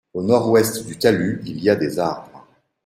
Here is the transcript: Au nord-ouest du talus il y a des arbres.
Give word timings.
Au 0.15 0.23
nord-ouest 0.23 0.87
du 0.87 0.97
talus 0.97 1.43
il 1.45 1.63
y 1.63 1.69
a 1.69 1.75
des 1.75 1.99
arbres. 1.99 2.47